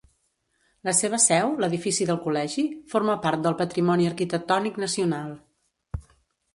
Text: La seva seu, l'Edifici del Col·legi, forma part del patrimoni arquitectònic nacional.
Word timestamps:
La 0.87 0.93
seva 0.99 1.19
seu, 1.25 1.53
l'Edifici 1.65 2.09
del 2.11 2.19
Col·legi, 2.25 2.65
forma 2.95 3.19
part 3.29 3.47
del 3.47 3.59
patrimoni 3.63 4.11
arquitectònic 4.15 4.85
nacional. 4.89 5.35